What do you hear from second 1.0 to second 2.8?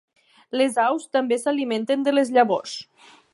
també s'alimenten de les llavors.